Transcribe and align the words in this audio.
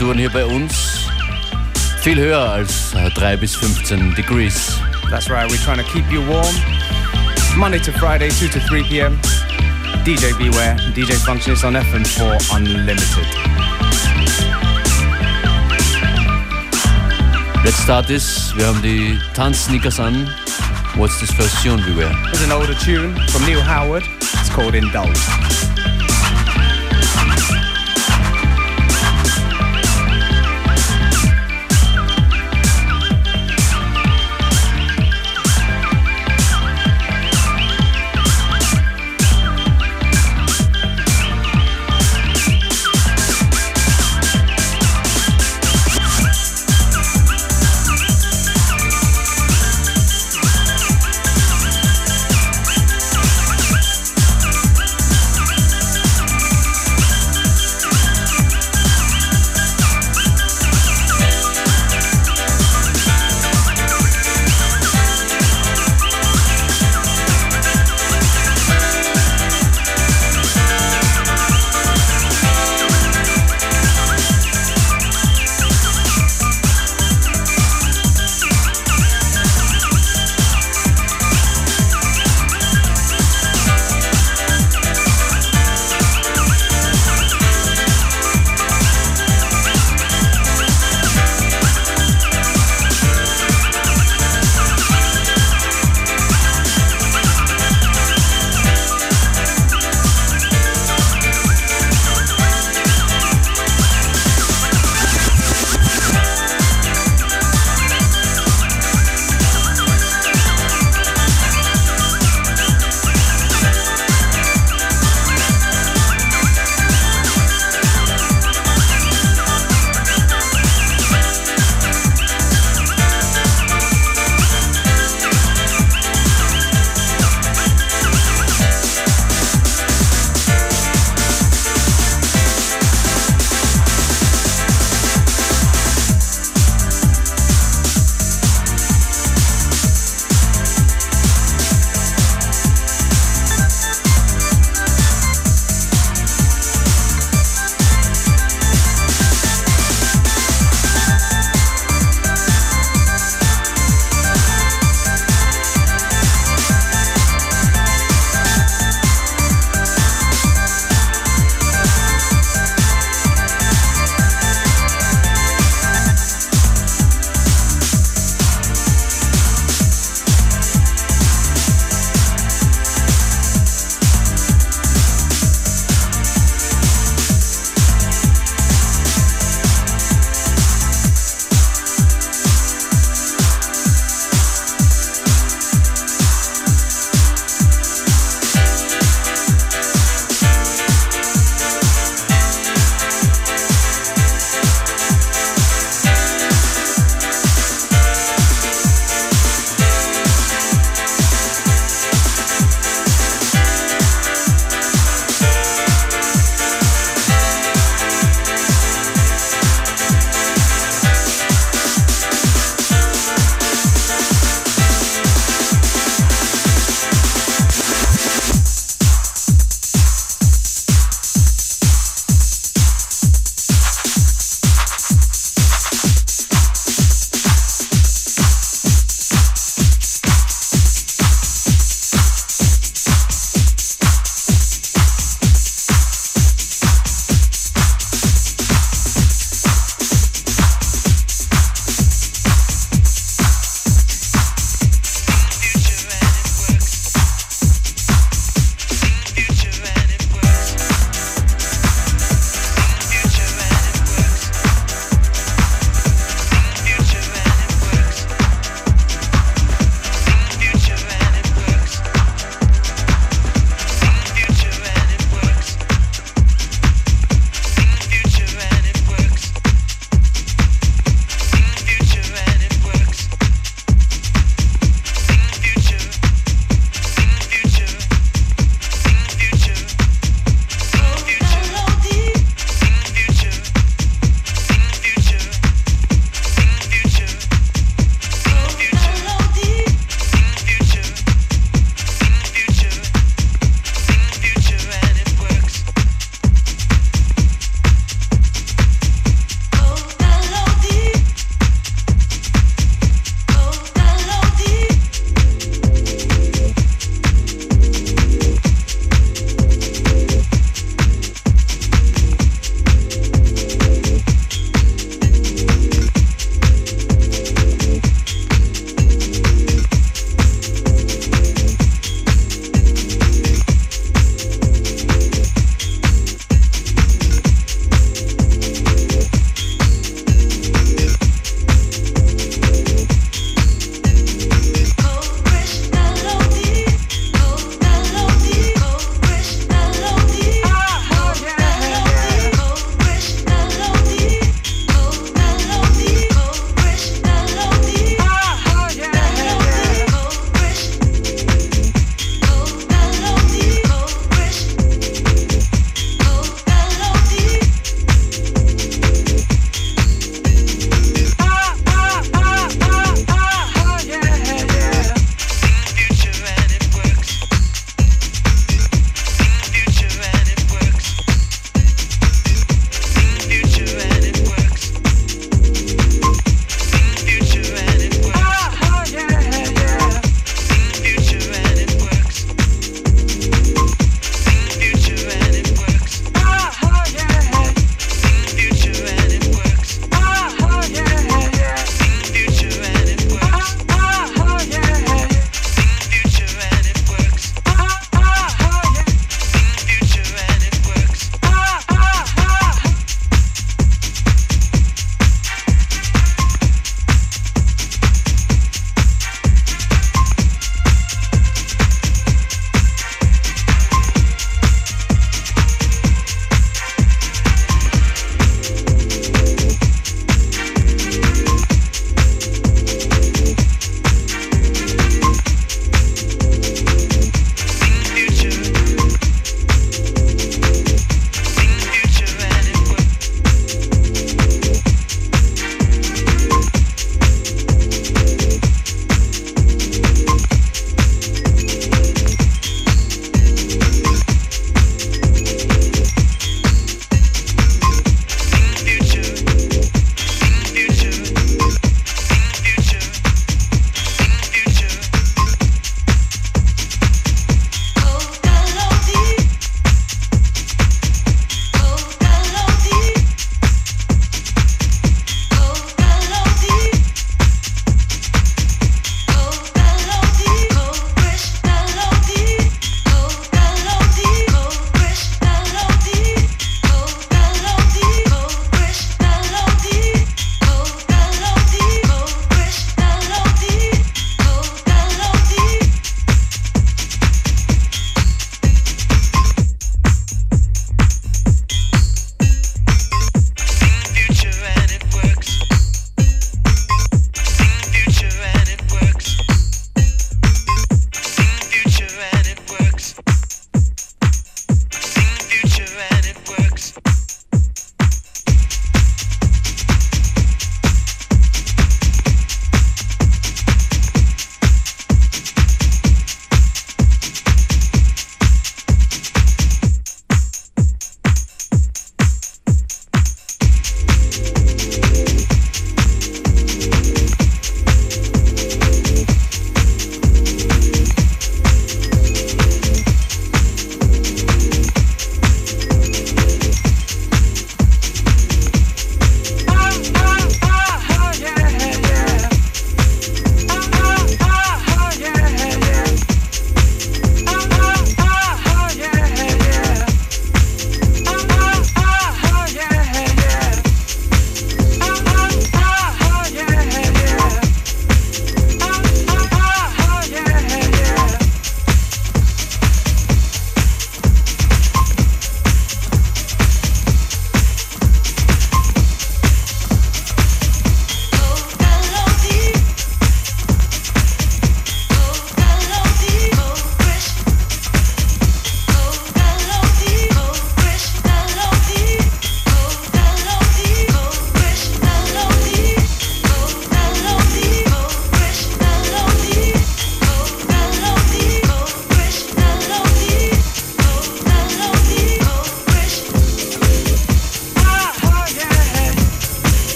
Temperaturen 0.00 0.18
hier 0.18 0.30
bei 0.30 0.46
uns 0.46 1.10
viel 2.00 2.16
höher 2.16 2.38
als 2.38 2.94
äh, 2.94 3.10
3 3.10 3.36
bis 3.36 3.54
15 3.56 4.14
Degrees. 4.14 4.80
That's 5.10 5.28
right, 5.28 5.46
we're 5.50 5.62
trying 5.62 5.76
to 5.76 5.84
keep 5.92 6.10
you 6.10 6.26
warm. 6.26 6.54
Monday 7.54 7.78
to 7.80 7.92
Friday, 7.92 8.30
2 8.30 8.48
to 8.48 8.60
3 8.60 8.82
p.m. 8.84 9.18
DJ 10.06 10.32
Beware 10.38 10.78
and 10.82 10.94
DJ 10.94 11.18
Functionist 11.26 11.64
on 11.64 11.74
FM4 11.74 12.56
Unlimited. 12.56 13.26
Let's 17.62 17.82
start 17.82 18.06
this. 18.06 18.56
Wir 18.56 18.68
haben 18.68 18.80
die 18.80 19.18
Tanzsneakers 19.34 20.00
an. 20.00 20.30
What's 20.96 21.20
this 21.20 21.30
first 21.30 21.62
tune 21.62 21.84
we 21.84 21.94
wear? 21.94 22.10
There's 22.30 22.42
an 22.42 22.52
older 22.52 22.74
tune 22.74 23.14
from 23.28 23.44
Neil 23.44 23.60
Howard. 23.60 24.04
It's 24.40 24.48
called 24.48 24.74
Indulge. 24.74 25.69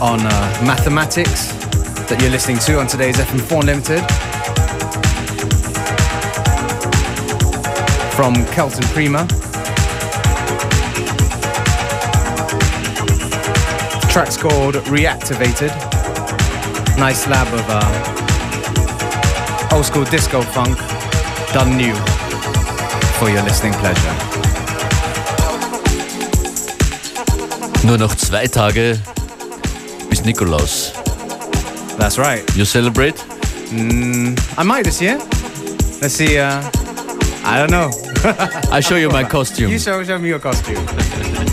On 0.00 0.20
uh, 0.20 0.62
mathematics 0.64 1.48
that 2.06 2.18
you're 2.20 2.30
listening 2.30 2.58
to 2.58 2.78
on 2.78 2.86
today's 2.86 3.16
FM4 3.16 3.60
Unlimited. 3.62 4.00
From 8.14 8.46
Kelton 8.54 8.84
Prima. 8.94 9.26
The 14.00 14.08
track's 14.08 14.36
called 14.36 14.76
Reactivated. 14.86 15.74
Nice 16.96 17.24
slab 17.24 17.52
of 17.52 17.64
uh, 17.68 17.82
old 19.74 19.84
school 19.84 20.04
disco 20.04 20.42
funk 20.42 20.78
done 21.52 21.76
new 21.76 21.94
for 23.18 23.28
your 23.30 23.42
listening 23.42 23.72
pleasure. 23.72 24.14
Nur 27.84 27.98
noch 27.98 28.14
zwei 28.16 28.46
Tage 28.46 29.00
Nikolaus. 30.28 30.92
That's 31.96 32.18
right. 32.18 32.44
You 32.54 32.66
celebrate? 32.66 33.16
I 34.58 34.62
might 34.62 34.84
this 34.84 35.00
year. 35.00 35.16
Let's 36.02 36.14
see. 36.14 36.38
Uh, 36.38 36.60
I 37.44 37.58
don't 37.58 37.70
know. 37.70 37.90
I'll 38.70 38.82
show 38.82 38.96
you 38.96 39.08
my 39.08 39.24
costume. 39.24 39.70
You 39.70 39.78
show, 39.78 40.04
show 40.04 40.18
me 40.18 40.28
your 40.28 40.38
costume. 40.38 40.84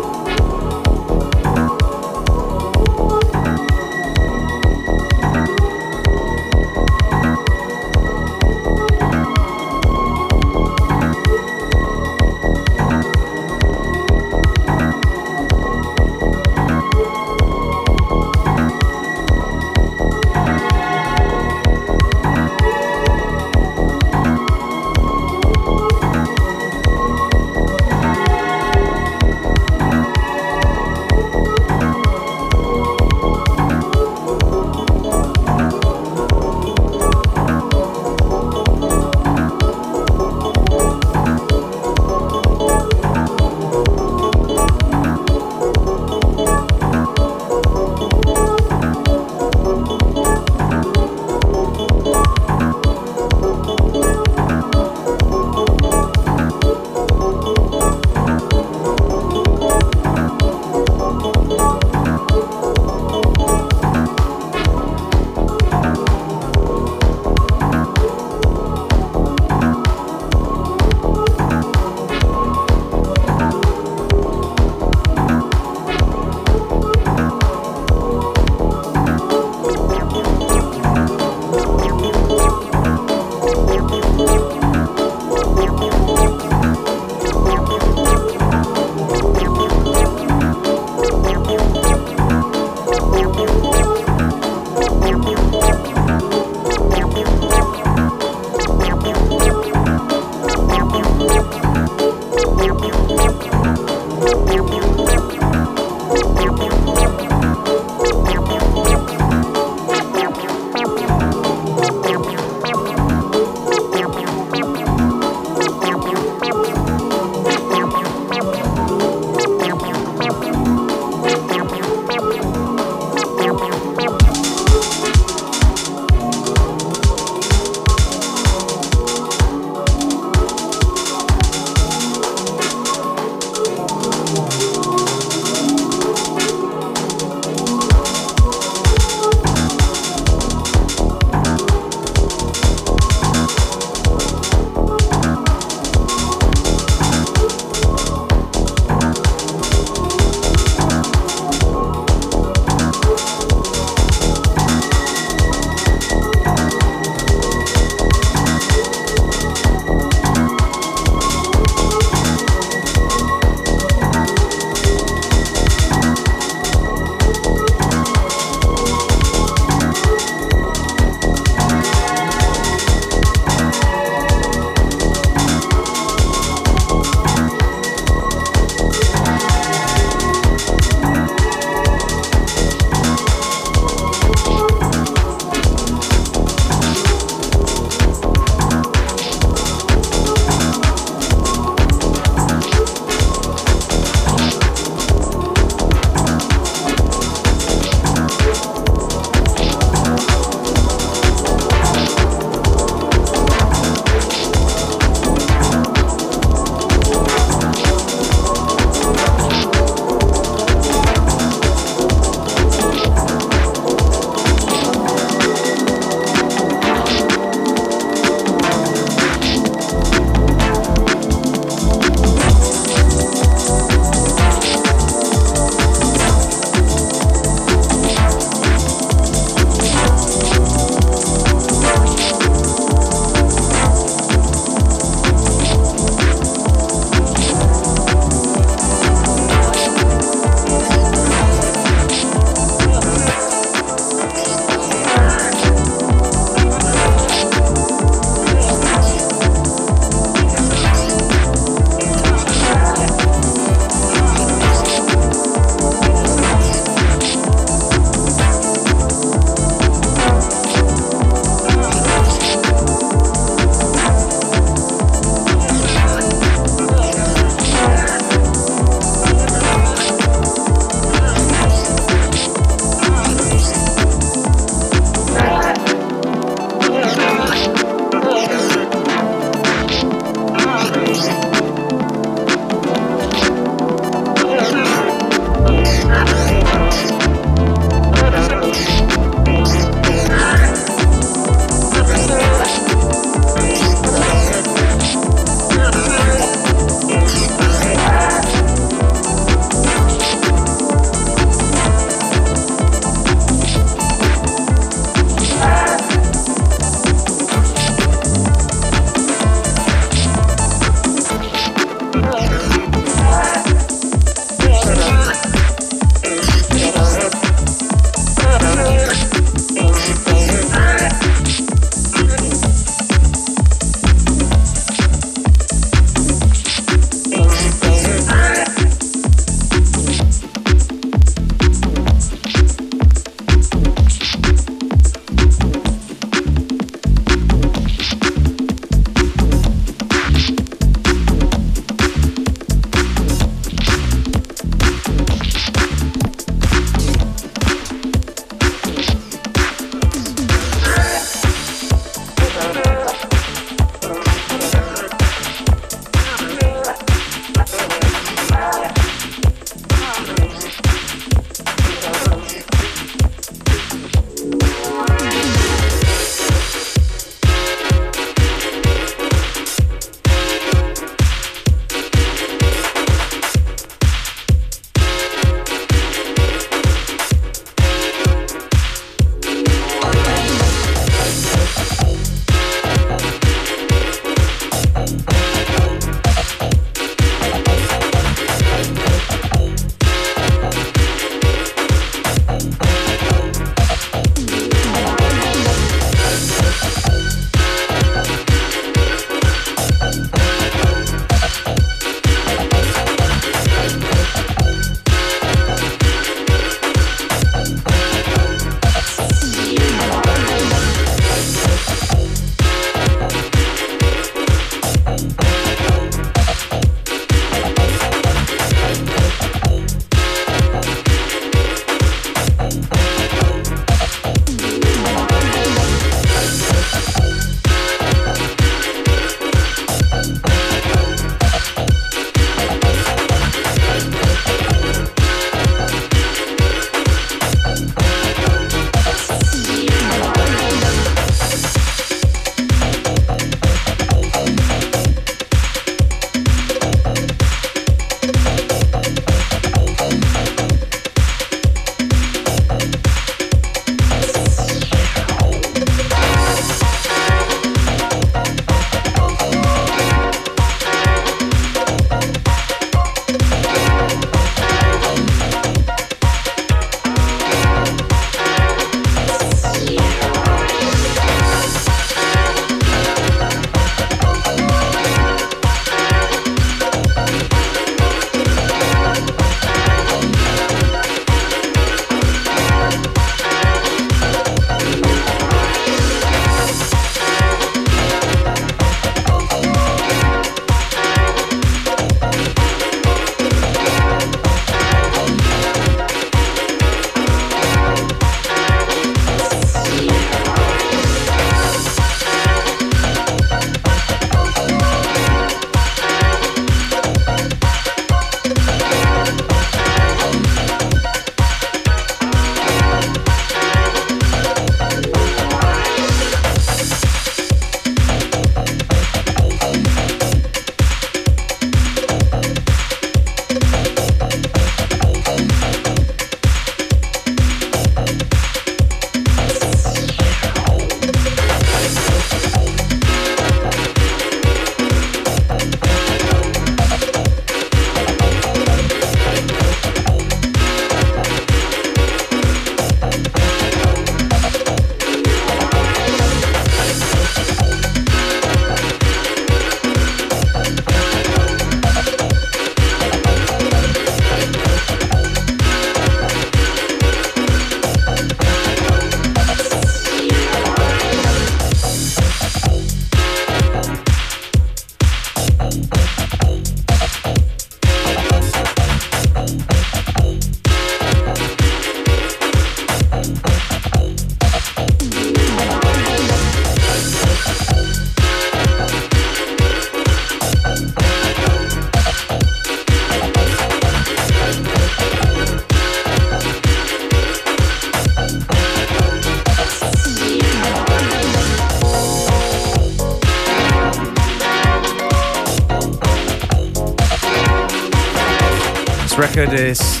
This 599.50 600.00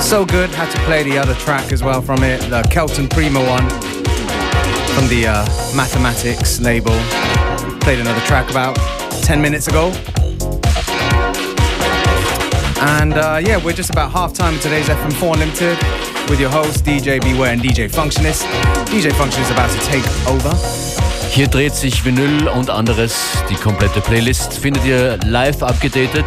so 0.00 0.26
good. 0.26 0.50
Had 0.50 0.70
to 0.70 0.78
play 0.80 1.02
the 1.02 1.16
other 1.16 1.34
track 1.34 1.72
as 1.72 1.82
well 1.82 2.02
from 2.02 2.22
it, 2.22 2.40
the 2.50 2.62
Kelton 2.70 3.08
Prima 3.08 3.40
one 3.40 3.68
from 4.94 5.08
the 5.08 5.26
uh, 5.26 5.44
Mathematics 5.74 6.60
label. 6.60 6.96
Played 7.80 8.00
another 8.00 8.20
track 8.26 8.50
about 8.50 8.76
10 9.22 9.40
minutes 9.40 9.68
ago. 9.68 9.92
And 12.80 13.14
uh, 13.14 13.40
yeah, 13.42 13.64
we're 13.64 13.72
just 13.72 13.90
about 13.90 14.12
half 14.12 14.34
time 14.34 14.54
in 14.54 14.60
today's 14.60 14.88
FM4 14.88 15.34
Unlimited 15.34 15.78
with 16.28 16.38
your 16.38 16.50
host 16.50 16.84
DJ 16.84 17.20
Beware 17.22 17.52
and 17.52 17.62
DJ 17.62 17.90
Functionist. 17.90 18.44
DJ 18.86 19.10
Functionist 19.12 19.46
is 19.46 19.50
about 19.50 19.70
to 19.70 19.80
take 19.86 20.04
over. 20.28 20.54
Hier 21.30 21.48
dreht 21.48 21.74
sich 21.74 22.04
Vinyl 22.04 22.48
und 22.48 22.70
anderes. 22.70 23.16
Die 23.50 23.56
komplette 23.56 24.00
Playlist 24.00 24.52
findet 24.58 24.84
ihr 24.84 25.18
live 25.24 25.62
abgedatet. 25.62 26.24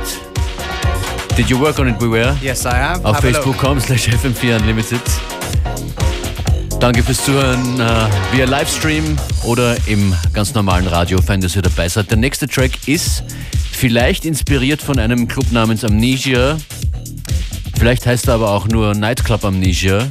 Did 1.37 1.51
you 1.51 1.59
work 1.59 1.77
on 1.77 1.87
it, 1.87 1.99
Beware? 1.99 2.35
Yes, 2.41 2.65
I 2.65 2.73
have. 2.73 3.05
Auf 3.05 3.19
facebook.com 3.19 3.79
slash 3.79 4.07
fm4 4.07 4.59
unlimited. 4.59 5.01
Danke 6.79 7.03
fürs 7.03 7.23
Zuhören 7.23 7.79
äh, 7.79 8.07
via 8.31 8.45
Livestream 8.45 9.15
oder 9.43 9.77
im 9.85 10.15
ganz 10.33 10.55
normalen 10.55 10.87
Radio. 10.87 11.21
Fein, 11.21 11.39
dass 11.39 11.55
ihr 11.55 11.61
dabei 11.61 11.89
seid. 11.89 12.09
Der 12.09 12.17
nächste 12.17 12.47
Track 12.47 12.87
ist 12.87 13.23
vielleicht 13.71 14.25
inspiriert 14.25 14.81
von 14.81 14.97
einem 14.97 15.27
Club 15.27 15.51
namens 15.51 15.83
Amnesia. 15.83 16.57
Vielleicht 17.77 18.07
heißt 18.07 18.29
er 18.29 18.33
aber 18.33 18.49
auch 18.49 18.67
nur 18.67 18.95
Nightclub 18.95 19.45
Amnesia. 19.45 20.07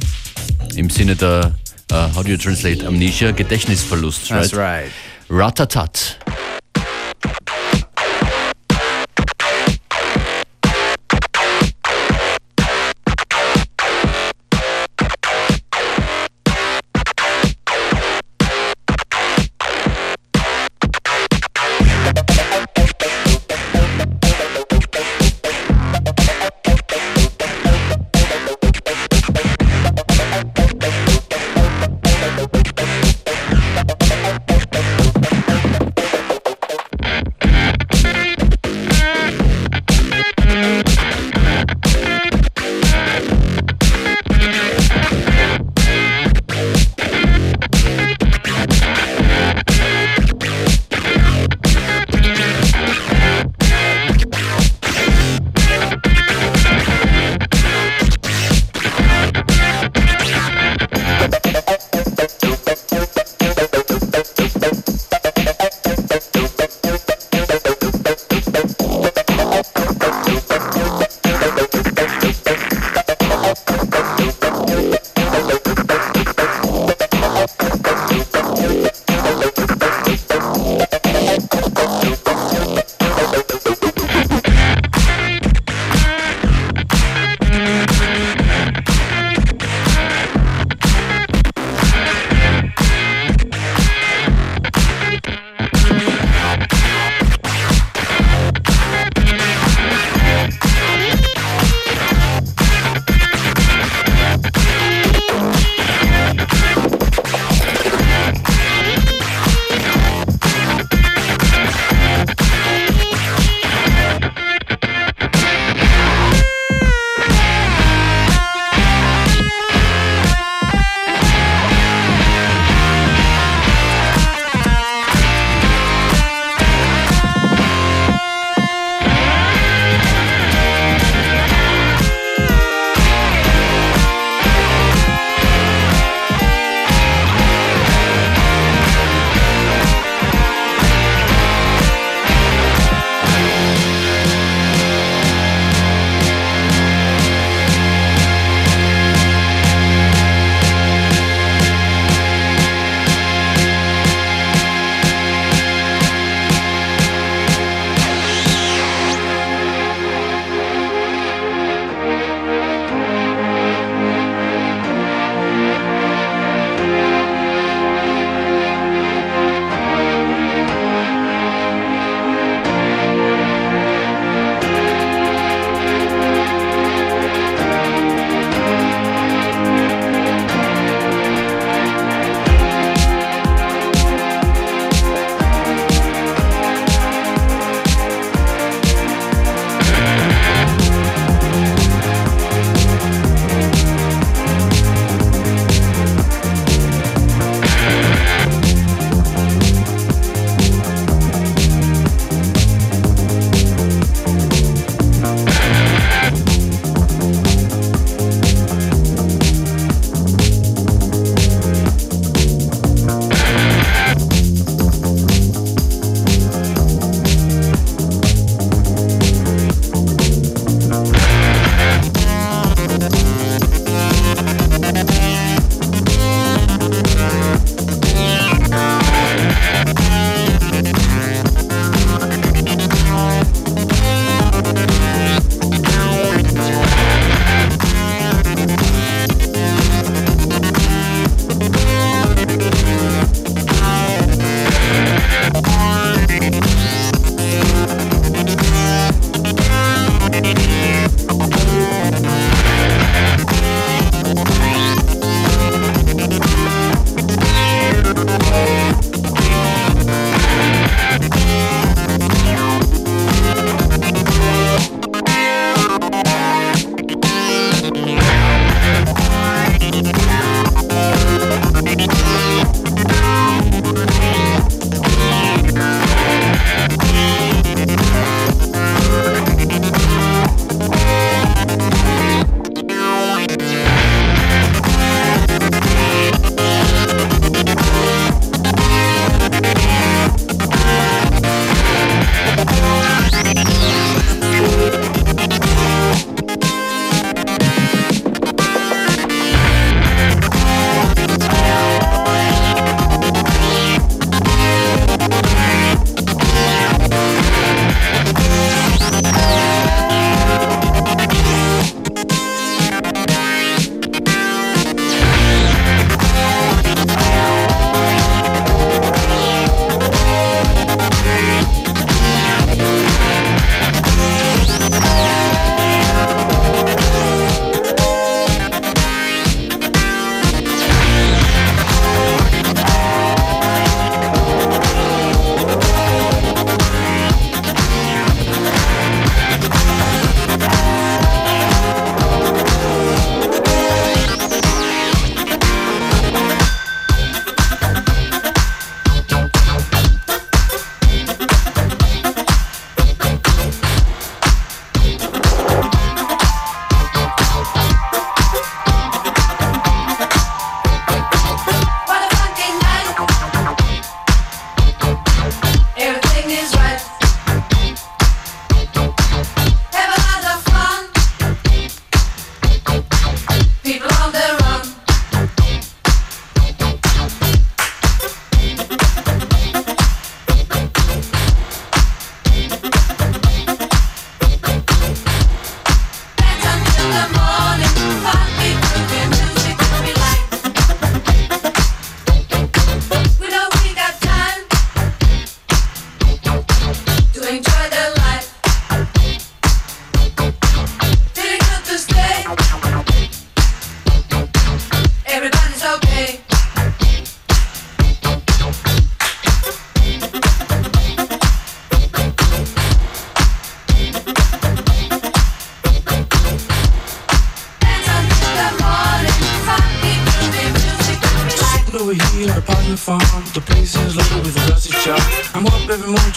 Im 0.77 0.89
Sinne 0.89 1.17
der, 1.17 1.51
uh, 1.91 2.15
how 2.15 2.23
do 2.23 2.29
you 2.29 2.37
translate 2.37 2.87
Amnesia? 2.87 3.31
Gedächtnisverlust, 3.31 4.31
right? 4.31 4.43
That's 4.43 4.55
right. 4.55 4.91
Ratatat. 5.29 6.16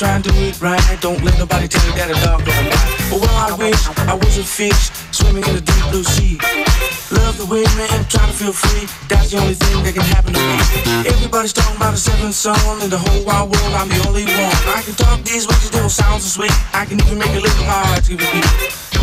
Trying 0.01 0.23
to 0.25 0.33
do 0.33 0.49
it 0.49 0.57
right. 0.65 0.81
Don't 1.05 1.21
let 1.21 1.37
nobody 1.37 1.69
tell 1.69 1.85
you 1.85 1.93
that 1.93 2.09
a 2.09 2.17
dog 2.25 2.41
don't 2.41 2.67
bite. 2.73 2.89
But 3.13 3.21
well, 3.21 3.37
I 3.37 3.53
wish 3.53 3.77
I 4.09 4.17
was 4.17 4.41
a 4.41 4.47
fish 4.49 4.89
swimming 5.13 5.45
in 5.45 5.61
the 5.61 5.61
deep 5.61 5.85
blue 5.93 6.01
sea. 6.01 6.41
Love 7.13 7.37
the 7.37 7.45
way 7.45 7.69
man 7.77 7.93
trying 8.09 8.33
to 8.33 8.37
feel 8.41 8.57
free. 8.57 8.89
That's 9.13 9.29
the 9.29 9.37
only 9.45 9.53
thing 9.53 9.77
that 9.85 9.93
can 9.93 10.09
happen 10.09 10.33
to 10.33 10.41
me. 10.41 10.57
Everybody's 11.05 11.53
talking 11.53 11.77
about 11.77 11.93
a 11.93 12.01
seventh 12.01 12.33
song 12.33 12.81
in 12.81 12.89
the 12.89 12.97
whole 12.97 13.21
wide 13.29 13.53
world. 13.53 13.73
I'm 13.77 13.93
the 13.93 14.01
only 14.09 14.25
one. 14.25 14.57
I 14.73 14.81
can 14.81 14.97
talk 14.97 15.21
these 15.21 15.45
it 15.45 15.73
don't 15.77 15.93
sound 15.93 16.25
so 16.25 16.41
sweet. 16.41 16.55
I 16.73 16.89
can 16.89 16.97
even 17.05 17.21
make 17.21 17.37
a 17.37 17.43
little 17.45 17.67
hard 17.69 18.01
to 18.09 18.17
repeat. 18.17 18.49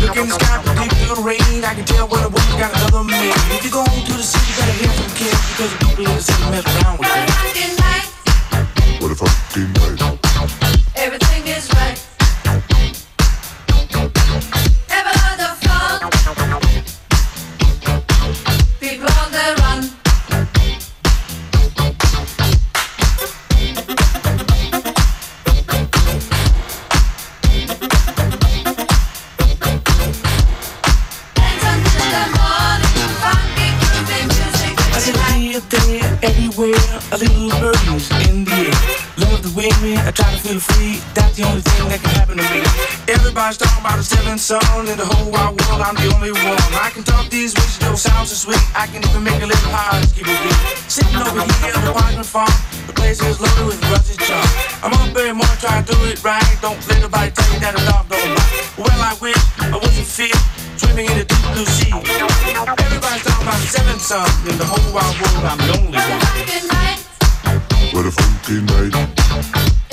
Look 0.02 0.18
in 0.18 0.26
the 0.26 0.34
sky, 0.34 0.58
deep 0.82 0.90
through 0.98 1.14
the 1.14 1.22
rain. 1.22 1.62
I 1.62 1.78
can 1.78 1.86
tell 1.86 2.10
when 2.10 2.26
a 2.26 2.30
woman 2.32 2.54
got 2.58 2.74
another 2.74 3.06
man. 3.06 3.38
If 3.54 3.62
you 3.62 3.70
go 3.70 3.86
to 3.86 4.14
the 4.18 4.26
city, 4.26 4.50
you 4.50 4.54
gotta 4.58 4.74
hear 4.74 4.90
from 4.98 5.14
kids 5.14 5.38
because 5.46 5.70
the 5.70 5.78
people 5.78 6.10
in 6.10 6.14
the 6.18 6.24
city 6.26 6.42
mess 6.50 6.66
around 6.66 6.98
with 6.98 7.06
them. 7.06 7.30
What 8.98 9.14
if 9.14 9.22
fucking 9.22 9.70
night? 9.78 10.17
To 40.48 40.60
feel 40.60 40.60
free. 40.60 40.96
That's 41.12 41.36
the 41.36 41.44
only 41.44 41.60
thing 41.60 41.88
that 41.92 42.00
can 42.00 42.12
happen 42.16 42.36
to 42.40 42.46
me. 42.48 42.64
Everybody's 43.08 43.58
talking 43.60 43.84
about 43.84 43.98
a 44.00 44.02
seventh 44.04 44.40
son 44.40 44.88
in 44.88 44.96
the 44.96 45.04
whole 45.04 45.28
wide 45.28 45.52
world. 45.52 45.80
I'm 45.84 45.96
the 45.96 46.08
only 46.16 46.32
one. 46.32 46.56
I 46.80 46.88
can 46.88 47.04
talk 47.04 47.28
these 47.28 47.52
ways, 47.52 47.76
don't 47.78 47.98
sound 47.98 48.28
so 48.28 48.48
sweet. 48.48 48.62
I 48.72 48.86
can 48.88 49.04
even 49.04 49.22
make 49.22 49.40
a 49.42 49.48
little 49.48 49.72
high, 49.72 50.00
keep 50.16 50.24
it 50.24 50.40
beat. 50.40 50.58
Sitting 50.88 51.20
over 51.20 51.44
here 51.60 51.74
on 51.76 51.84
the 51.84 51.92
apartment 51.92 52.28
farm, 52.28 52.52
the 52.88 52.94
place 52.96 53.20
is 53.20 53.40
loaded 53.40 53.66
with 53.68 53.80
rusty 53.92 54.16
junk. 54.24 54.48
I'm 54.80 54.92
up 54.96 55.12
every 55.12 55.36
morning 55.36 55.60
trying 55.60 55.84
to 55.84 55.92
do 55.92 55.98
it 56.08 56.16
right. 56.24 56.44
Don't 56.64 56.80
let 56.88 56.98
nobody 57.04 57.28
tell 57.28 57.48
you 57.52 57.60
that 57.60 57.76
a 57.76 57.82
dog 57.84 58.08
don't 58.08 58.32
bite. 58.32 58.64
Well, 58.80 59.00
I 59.04 59.12
wish 59.20 59.40
I 59.60 59.76
wasn't 59.76 60.08
fish 60.08 60.38
swimming 60.80 61.12
in 61.12 61.16
the 61.20 61.26
deep 61.28 61.44
blue 61.52 61.68
sea. 61.68 61.92
Everybody's 61.92 63.24
talking 63.24 63.44
about 63.44 63.60
a 63.60 63.68
seventh 63.68 64.00
song 64.00 64.32
in 64.48 64.56
the 64.56 64.64
whole 64.64 64.88
wide 64.96 65.12
world. 65.20 65.44
I'm 65.44 65.60
the 65.60 65.72
only 65.76 66.00
one. 66.00 66.20
Funky 66.24 66.58
night. 66.72 66.98
What 67.92 68.04
a 68.08 68.12
funky 68.12 68.64
night. 68.64 69.87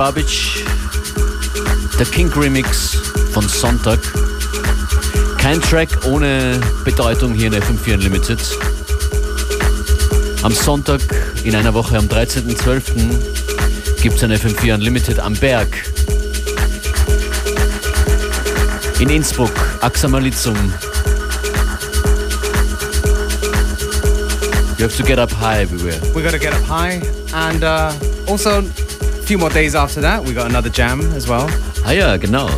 Babic, 0.00 0.64
der 1.98 2.06
King 2.06 2.32
Remix 2.32 2.96
von 3.34 3.46
Sonntag. 3.46 3.98
Kein 5.36 5.60
Track 5.60 5.90
ohne 6.06 6.58
Bedeutung 6.86 7.34
hier 7.34 7.48
in 7.48 7.62
FM4 7.62 7.94
Unlimited. 7.96 8.38
Am 10.42 10.52
Sonntag 10.54 11.02
in 11.44 11.54
einer 11.54 11.74
Woche, 11.74 11.98
am 11.98 12.06
13.12., 12.06 14.00
gibt 14.00 14.16
es 14.16 14.24
ein 14.24 14.32
FM4 14.32 14.72
Unlimited 14.72 15.20
am 15.20 15.34
Berg. 15.34 15.68
In 19.00 19.10
Innsbruck, 19.10 19.52
Axamalizum. 19.82 20.56
You 24.78 24.86
have 24.86 24.96
to 24.96 25.02
get 25.02 25.18
up 25.18 25.30
high 25.30 25.60
everywhere. 25.60 26.00
We 26.14 26.22
got 26.22 26.32
to 26.32 26.38
get 26.38 26.54
up 26.54 26.66
high, 26.66 27.02
and 27.34 27.62
uh, 27.62 27.92
also 28.26 28.62
few 29.30 29.38
more 29.38 29.50
days 29.50 29.76
after 29.76 30.00
that, 30.00 30.24
we 30.24 30.34
got 30.34 30.50
another 30.50 30.68
jam 30.68 31.00
as 31.14 31.28
well 31.28 31.46
Ah 31.86 31.92
ja, 31.92 32.16
genau. 32.16 32.48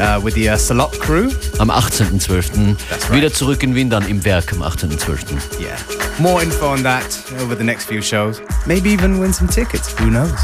uh, 0.00 0.20
with 0.20 0.34
the 0.34 0.48
uh, 0.48 0.56
Salop 0.56 0.90
crew. 0.98 1.30
Am 1.60 1.70
18.12. 1.70 2.76
That's 2.90 3.08
right. 3.08 3.12
Wieder 3.12 3.32
zurück 3.32 3.62
in 3.62 3.72
Wien, 3.72 3.88
dann 3.88 4.04
im 4.08 4.24
Werk 4.24 4.52
am 4.52 4.62
18.12. 4.62 5.60
Yeah, 5.60 5.78
more 6.18 6.42
info 6.42 6.66
on 6.72 6.82
that 6.82 7.06
over 7.40 7.54
the 7.54 7.62
next 7.62 7.84
few 7.86 8.02
shows. 8.02 8.42
Maybe 8.66 8.90
even 8.90 9.20
win 9.20 9.32
some 9.32 9.46
tickets. 9.48 9.94
Who 10.00 10.10
knows? 10.10 10.34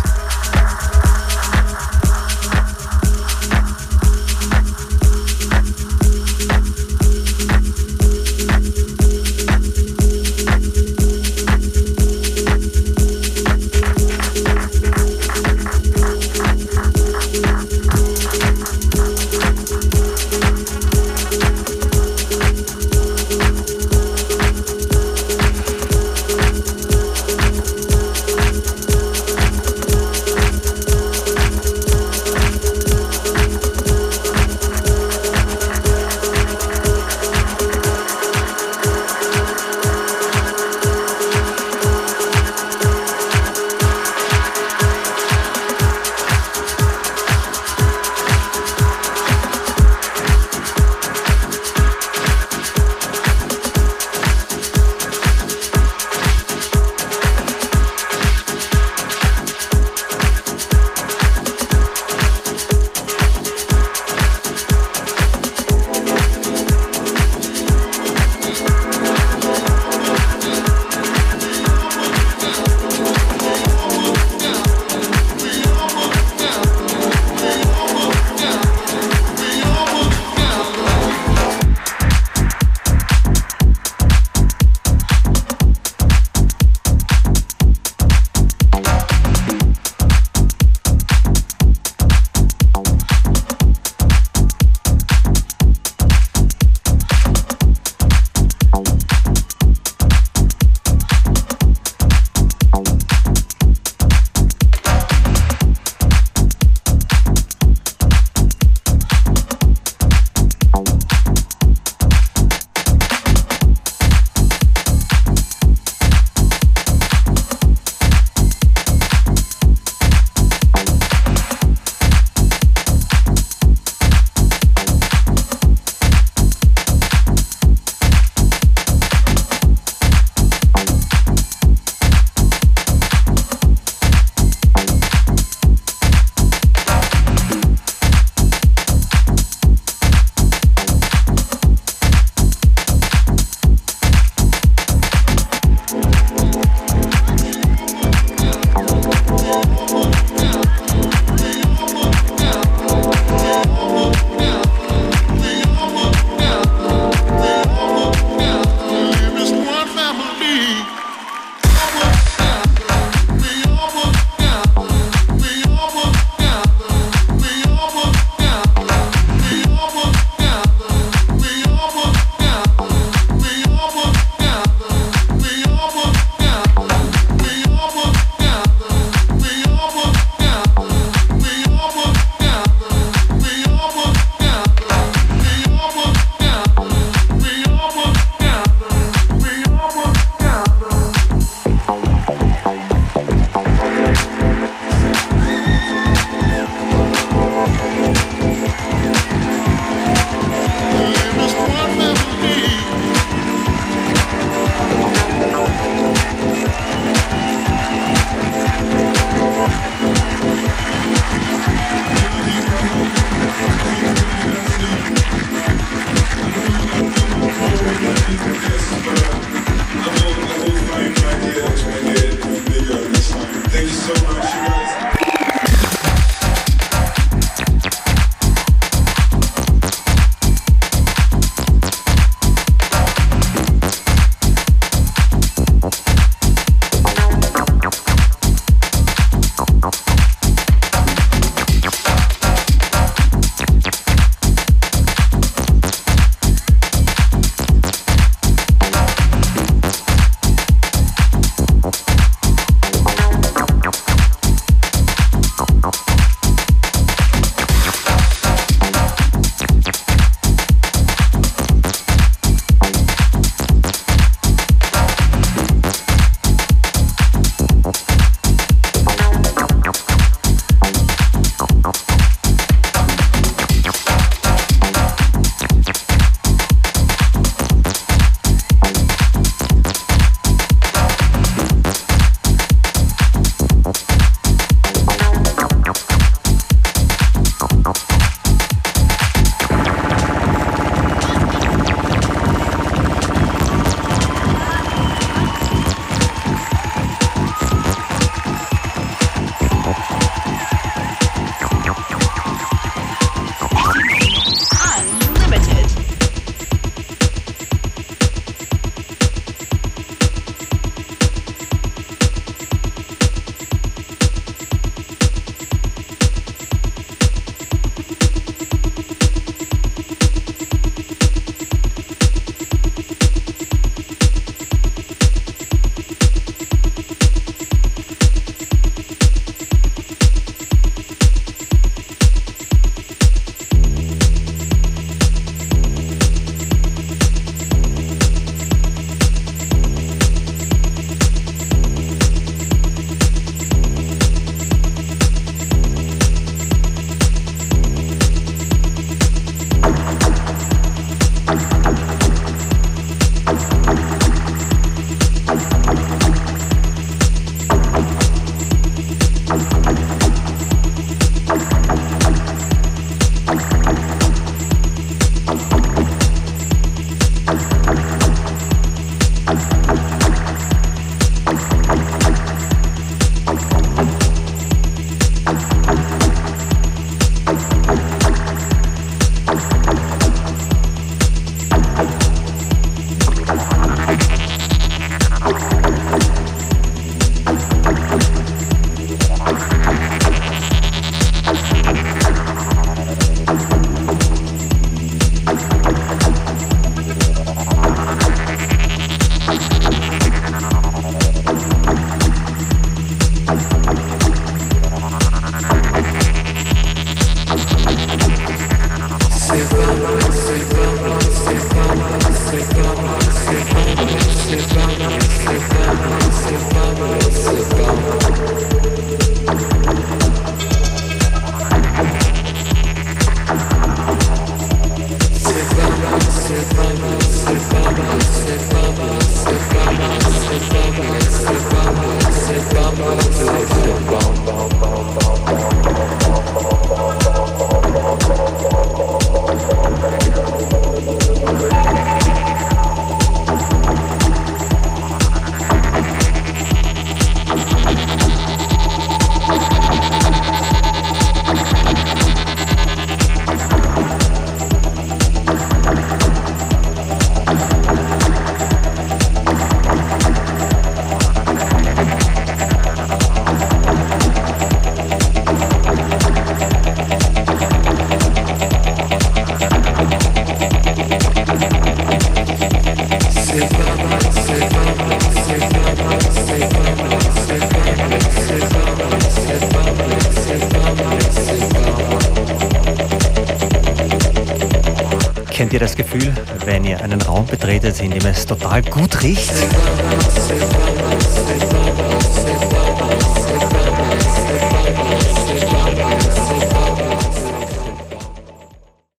Kennt 485.72 485.80
ihr 485.80 485.86
das 485.86 485.96
Gefühl, 485.96 486.34
wenn 486.66 486.84
ihr 486.84 487.02
einen 487.02 487.22
Raum 487.22 487.46
betretet, 487.46 487.98
in 488.02 488.10
dem 488.10 488.26
es 488.26 488.44
total 488.44 488.82
gut 488.82 489.22
riecht? 489.22 489.50